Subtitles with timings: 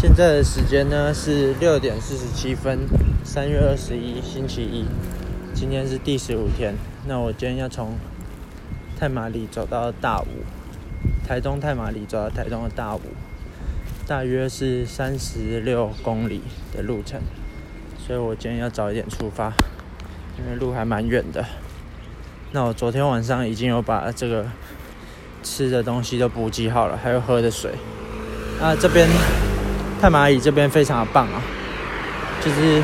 [0.00, 2.86] 现在的时间呢是六点四十七分，
[3.24, 4.84] 三月二十一，星期一。
[5.52, 6.72] 今天是第十五天。
[7.08, 7.96] 那我今天要从
[8.96, 10.44] 太马里走到大武，
[11.26, 13.00] 台东太马里走到台东的大武，
[14.06, 16.42] 大约是三十六公里
[16.72, 17.20] 的路程。
[17.98, 19.52] 所以我今天要早一点出发，
[20.38, 21.44] 因为路还蛮远的。
[22.52, 24.46] 那我昨天晚上已经有把这个
[25.42, 27.72] 吃的东西都补给好了，还有喝的水。
[28.60, 29.08] 那这边。
[30.00, 31.42] 太蚂蚁这边非常的棒啊，
[32.40, 32.80] 就是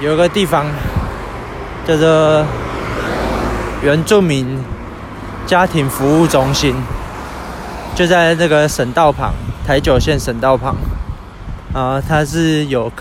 [0.00, 0.66] 有一个地方
[1.86, 2.44] 叫做
[3.82, 4.62] 原住民
[5.46, 6.74] 家庭服务中心，
[7.94, 9.32] 就在那个省道旁，
[9.66, 10.76] 台九线省道旁
[11.72, 12.92] 啊，它是有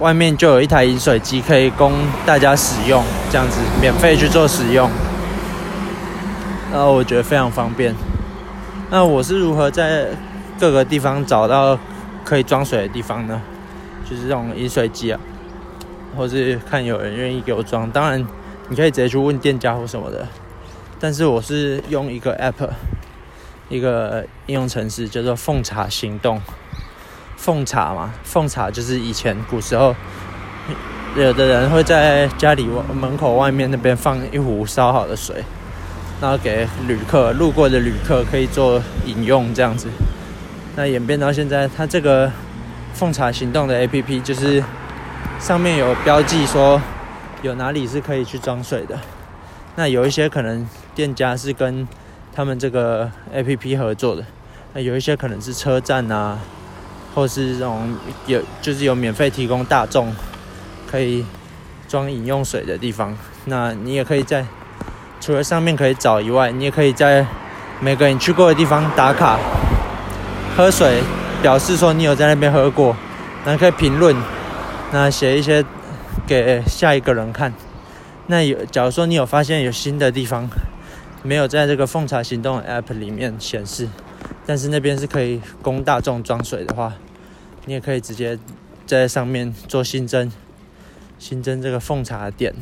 [0.00, 1.92] 外面就有一台饮水机可以供
[2.26, 4.90] 大家使用，这样子免费去做使用，
[6.70, 7.94] 然后我觉得非常方便。
[8.90, 10.08] 那我是如何在
[10.60, 11.78] 各个地方找到？
[12.28, 13.40] 可以装水的地方呢，
[14.04, 15.18] 就是这种饮水机啊，
[16.14, 17.90] 或是看有人愿意给我装。
[17.90, 18.22] 当然，
[18.68, 20.28] 你可以直接去问店家或什么的。
[21.00, 22.68] 但是我是用一个 app，
[23.70, 26.38] 一个应用程式叫做“奉茶行动”。
[27.38, 29.94] 奉茶嘛，奉茶就是以前古时候，
[31.16, 35.42] 有的人会在家里门口外面那边放一壶烧好的水，
[36.20, 39.88] 然后给旅客路过的旅客可以做饮用这样子。
[40.78, 42.30] 那演变到现在，它这个
[42.94, 44.62] 奉茶行动的 A P P 就是
[45.40, 46.80] 上面有标记说
[47.42, 48.96] 有哪里是可以去装水的。
[49.74, 51.88] 那有一些可能店家是跟
[52.32, 54.24] 他们这个 A P P 合作的，
[54.72, 56.38] 那有一些可能是车站啊，
[57.12, 57.92] 或是这种
[58.28, 60.14] 有就是有免费提供大众
[60.88, 61.24] 可以
[61.88, 63.18] 装饮用水的地方。
[63.46, 64.46] 那你也可以在
[65.20, 67.26] 除了上面可以找以外，你也可以在
[67.80, 69.40] 每个你去过的地方打卡。
[70.58, 71.00] 喝水，
[71.40, 72.96] 表示说你有在那边喝过，
[73.46, 74.16] 那可以评论，
[74.90, 75.64] 那写一些
[76.26, 77.54] 给下一个人看。
[78.26, 80.50] 那有，假如说你有发现有新的地方
[81.22, 83.88] 没有在这个奉茶行动 App 里面显示，
[84.46, 86.92] 但是那边是可以供大众装水的话，
[87.66, 88.36] 你也可以直接
[88.84, 90.28] 在上面做新增，
[91.20, 92.52] 新增这个奉茶点，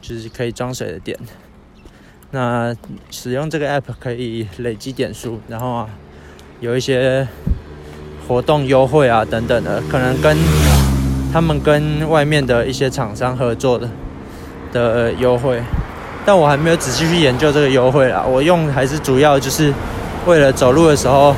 [0.00, 1.16] 就是可以装水的点。
[2.32, 2.74] 那
[3.12, 5.88] 使用这个 App 可以累积点数，然后啊。
[6.60, 7.26] 有一些
[8.26, 10.36] 活动优惠啊等等的，可能跟
[11.32, 13.88] 他们跟外面的一些厂商合作的
[14.72, 15.62] 的优惠，
[16.26, 18.24] 但我还没有仔细去研究这个优惠啦。
[18.26, 19.72] 我用还是主要就是
[20.26, 21.32] 为了走路的时候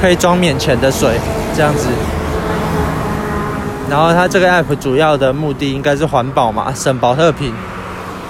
[0.00, 1.18] 可以装免钱的水
[1.56, 1.88] 这样子。
[3.90, 7.52] 然后它这个 app 主要的目的应该是环保嘛，省保特品，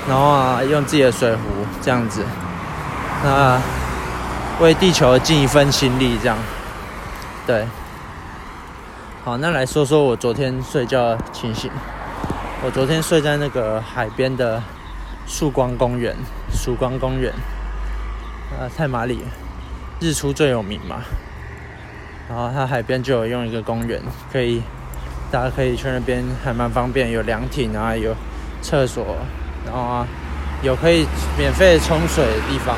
[0.09, 1.41] 然后啊用自己的水壶
[1.83, 2.23] 这样子，
[3.23, 3.61] 那。
[4.61, 6.37] 为地球尽一份心力，这样，
[7.47, 7.65] 对。
[9.25, 11.71] 好，那来说说我昨天睡觉的情形。
[12.65, 14.61] 我昨天睡在那个海边的
[15.29, 16.13] 曙光公园，
[16.53, 17.33] 曙光公园，
[18.59, 19.21] 啊，太马里，
[20.01, 20.97] 日出最有名嘛。
[22.29, 24.03] 然后它海边就有用一个公园，
[24.33, 24.61] 可以，
[25.31, 28.13] 大家可以去那边，还蛮方便，有凉亭啊，有
[28.61, 29.17] 厕所，
[29.65, 30.07] 然后啊，
[30.63, 31.07] 有可以
[31.39, 32.77] 免费冲水的地方。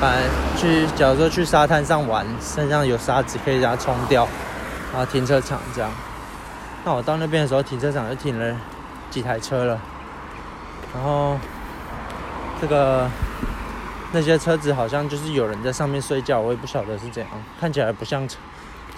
[0.00, 4.28] 反正去，假如说去沙滩上玩，身上有沙子可以让它冲掉，
[4.92, 5.90] 然后停车场这样。
[6.84, 8.56] 那我到那边的时候，停车场就停了
[9.10, 9.80] 几台车了，
[10.94, 11.36] 然后
[12.60, 13.10] 这个
[14.12, 18.38] 那些车子好像就是有人在上面睡觉，我也不晓得是怎样，看起来不像车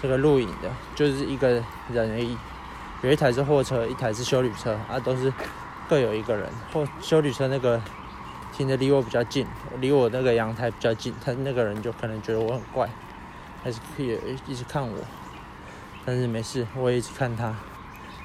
[0.02, 1.48] 这个露营的，就是一个
[1.90, 2.36] 人而已。
[3.00, 5.32] 有一台是货车，一台是修理车，啊，都是
[5.88, 6.46] 各有一个人。
[6.74, 7.80] 或修理车那个。
[8.60, 9.46] 停的离我比较近，
[9.78, 12.86] 离我那个阳台比较近，他那个人就可能觉得我很怪，
[13.64, 14.98] 还是可以一直看我，
[16.04, 17.56] 但是没事，我也一直看他，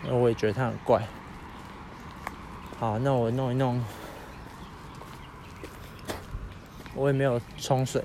[0.04, 1.08] 因为我也觉得他很怪。
[2.78, 3.82] 好，那我弄一弄，
[6.96, 8.04] 我也没有冲水，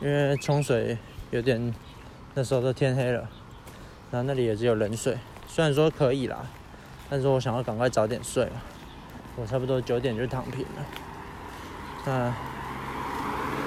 [0.00, 0.96] 因为冲水
[1.30, 1.74] 有点，
[2.32, 3.28] 那时候都天黑了，
[4.10, 6.46] 然后那里也只有冷水，虽然说可以啦，
[7.10, 8.48] 但是我想要赶快早点睡，
[9.36, 10.86] 我差不多九点就躺平了。
[12.06, 12.32] 那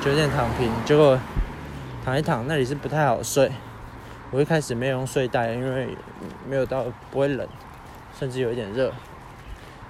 [0.03, 1.19] 九点躺平，结果
[2.05, 3.51] 躺一躺，那里是不太好睡。
[4.29, 5.89] 我一开始没有用睡袋，因为
[6.47, 7.47] 没有到不会冷，
[8.19, 8.93] 甚至有一点热，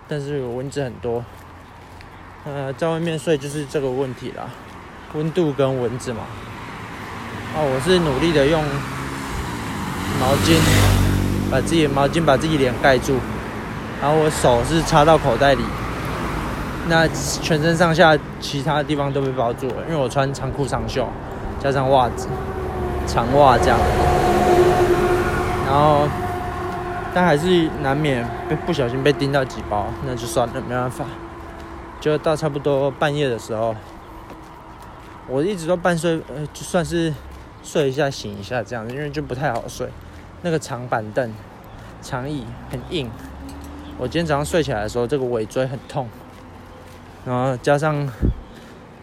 [0.07, 1.25] 但是有蚊子很多。
[2.45, 4.47] 呃，在外面睡就是这个问题啦，
[5.13, 6.23] 温度跟蚊子嘛。
[7.53, 8.63] 哦，我是努力的用
[10.21, 10.57] 毛巾
[11.51, 13.17] 把自己毛巾把自己脸盖住，
[14.01, 15.63] 然后我手是插到口袋里。
[16.89, 17.07] 那
[17.41, 21.05] 全身上下其他地方都被包住了，因为我穿长裤长袖，
[21.59, 22.27] 加上袜子，
[23.05, 23.77] 长袜这样。
[25.65, 26.07] 然后
[27.13, 31.05] 但还是难免被不小心被叮到几包，那就算了，没办法。
[31.99, 33.75] 就到差不多半夜的时候，
[35.27, 37.13] 我一直都半睡，呃，就算是
[37.63, 39.89] 睡一下醒一下这样，因为就不太好睡。
[40.43, 41.33] 那个长板凳、
[42.01, 43.09] 长椅很硬，
[43.97, 46.07] 我今天早上睡起来的时候，这个尾椎很痛。
[47.27, 48.09] 然后加上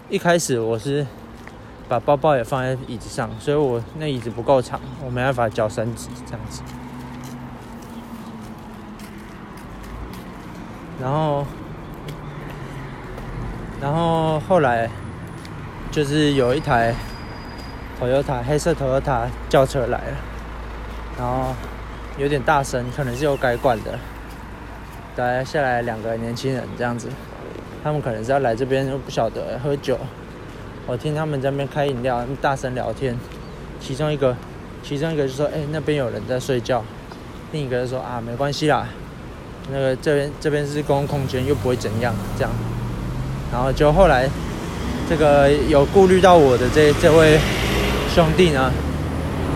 [0.09, 1.07] 一开始我是
[1.87, 6.63] 把包包也放在椅子上，所以我那椅子不够长，我没办法脚伸直这样子。
[11.03, 11.45] 然后，
[13.79, 14.89] 然后后来
[15.91, 16.95] 就是有一台
[18.01, 20.17] Toyota 黑色 Toyota 轿车来了，
[21.19, 21.55] 然后
[22.17, 23.99] 有点大声，可能是有改管的。
[25.17, 27.11] 来下来两个年轻人这样子，
[27.85, 29.99] 他们可能是要来这边，又不晓得喝酒。
[30.87, 33.15] 我听他们在那边开饮料，大声聊天。
[33.79, 34.35] 其中一个，
[34.83, 36.83] 其中一个就说：“哎，那边有人在睡觉。”
[37.53, 38.87] 另一个就说：“啊，没关系啦。”
[39.71, 42.51] 那个这边这边是公共空间，又不会怎样，这样。
[43.53, 44.27] 然后就后来，
[45.07, 47.39] 这个有顾虑到我的这这位
[48.15, 48.73] 兄弟呢，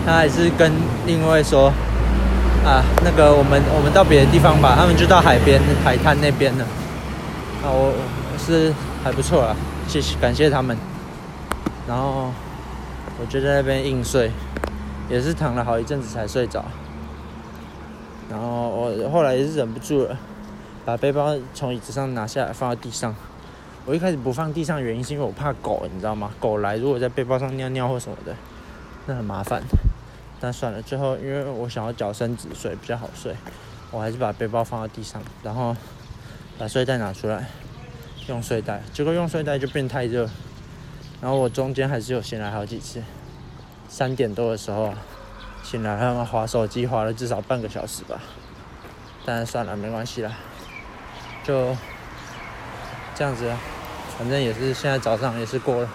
[0.05, 0.71] 他还是跟
[1.07, 1.73] 另外说，
[2.63, 6.65] 啊，那个我们我们到别的地方吧，他们就到海边海滩那边了。
[7.61, 7.91] 啊，我
[8.39, 9.55] 是还不错啊，
[9.87, 10.75] 谢谢感谢他们。
[11.87, 12.31] 然后
[13.19, 14.31] 我就在那边硬睡，
[15.09, 16.63] 也是躺了好一阵子才睡着。
[18.29, 20.17] 然后我后来也是忍不住了，
[20.85, 23.15] 把背包从椅子上拿下来放到地上。
[23.85, 26.31] 我一开始不放地上，原因是因为我怕狗，你知道吗？
[26.39, 28.35] 狗来如果在背包上尿尿或什么的，
[29.07, 29.63] 那很麻烦。
[30.39, 33.35] 但算了，最后因为我想要脚伸直睡比较好睡，
[33.91, 35.75] 我还是把背包放到地上，然后
[36.57, 37.49] 把睡袋拿出来
[38.29, 38.81] 用睡袋。
[38.93, 40.29] 结果用睡袋就变太热，
[41.19, 43.03] 然后我中间还是有醒来好几次。
[43.89, 44.93] 三点多的时候。
[45.61, 48.17] 醒来，他们划手机划了至少半个小时吧，
[49.25, 50.31] 但算了，没关系啦，
[51.43, 51.75] 就
[53.13, 53.53] 这样子，
[54.17, 55.89] 反正也是现在早上也是过了，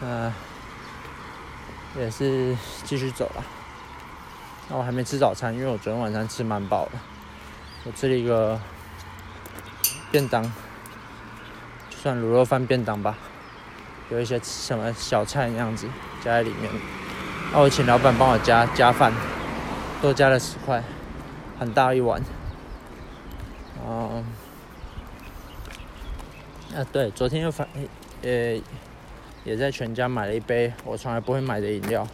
[0.00, 0.32] 那
[1.98, 3.44] 也是继续走了。
[4.68, 6.92] 那我还没吃早餐，因为我昨天晚上吃蛮饱的，
[7.84, 8.60] 我吃了一个
[10.10, 10.42] 便当，
[12.04, 13.16] 算卤肉饭便当吧，
[14.10, 15.88] 有一些什么小菜那样子
[16.22, 16.70] 加在里面。
[17.50, 19.10] 那我请老板帮我加加饭，
[20.02, 20.84] 多加了十块，
[21.58, 22.20] 很大一碗。
[23.82, 24.22] 哦，
[26.76, 27.66] 啊对，昨天又发，
[28.20, 28.60] 呃，
[29.42, 32.06] 也在全家买了一杯我从来不会买的饮料，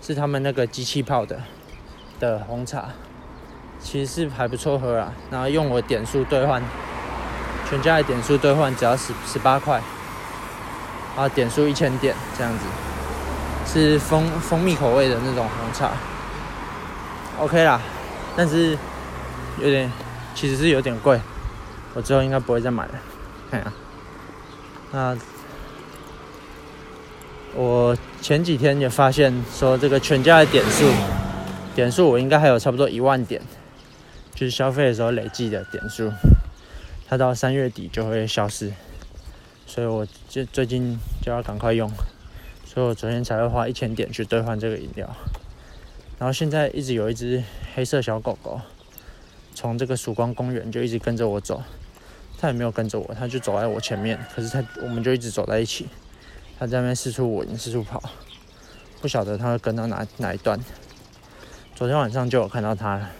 [0.00, 1.38] 是他们那个机器泡的
[2.18, 2.88] 的红茶，
[3.78, 5.12] 其实是还不错喝啊。
[5.30, 6.62] 然后用我点数兑换，
[7.68, 9.80] 全家的点数兑换只要十十八块，
[11.16, 12.64] 啊点数一千点这样子。
[13.66, 15.92] 是蜂蜂蜜口味的那种红茶
[17.40, 17.80] ，OK 啦，
[18.36, 18.78] 但是
[19.58, 19.90] 有点，
[20.34, 21.18] 其实是有点贵，
[21.94, 22.92] 我之后应该不会再买了。
[23.50, 23.72] 看啊，
[24.92, 25.16] 那
[27.54, 30.84] 我前几天也发现说，这个全家的点数，
[31.74, 33.40] 点数我应该还有差不多一万点，
[34.34, 36.12] 就是消费的时候累计的点数，
[37.06, 38.72] 它到三月底就会消失，
[39.66, 41.90] 所以我就最近就要赶快用。
[42.66, 45.08] 所以我昨天才会花一千点去兑换这个饮料，
[46.18, 48.60] 然后现在一直有一只黑色小狗狗，
[49.54, 51.62] 从这个曙光公园就一直跟着我走，
[52.36, 55.86] 它也没有跟着我，它就走在我前面，可是它我们就一直走在一起，
[56.58, 58.02] 它在那边四处闻四处跑，
[59.00, 60.58] 不晓得它会跟到哪哪一段。
[61.76, 63.10] 昨天晚上就有看到它了，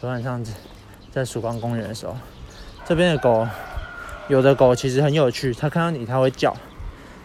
[0.00, 0.44] 昨天晚上
[1.12, 2.16] 在曙光公园的时候，
[2.90, 3.46] 这边的狗
[4.26, 6.56] 有的狗其实很有趣，它看到你它会叫。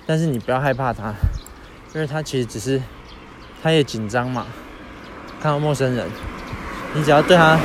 [0.06, 1.12] 但是你不要害怕它，
[1.92, 2.80] 因为它其实只是，
[3.64, 4.46] 它也紧张嘛。
[5.42, 6.08] 看到陌生人，
[6.94, 7.58] 你只要对它，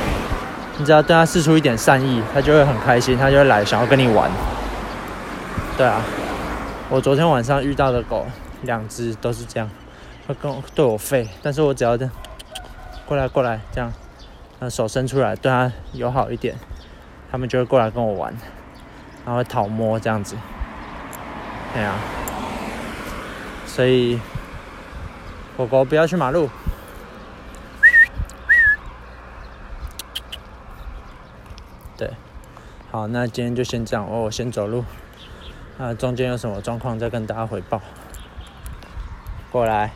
[0.79, 4.31] 你只要对它示出一点善意，它就会很开心，它就会来想要跟你玩。
[5.77, 6.01] 对啊，
[6.89, 8.25] 我昨天晚上遇到的狗，
[8.63, 9.69] 两只都是这样，
[10.25, 12.13] 会跟我对我吠，但是我只要这样，
[13.05, 13.93] 过来过来这样，
[14.57, 16.55] 那手伸出来对它友好一点，
[17.31, 18.35] 他们就会过来跟我玩，
[19.25, 20.35] 然后讨摸这样子。
[21.73, 21.95] 对啊。
[23.65, 24.19] 所以，
[25.55, 26.49] 狗狗不要去马路。
[31.95, 32.11] 对，
[32.91, 34.83] 好，那今天就先这样，我我先走路。
[35.77, 37.81] 那中间有什么状况再跟大家汇报。
[39.51, 39.91] 过来。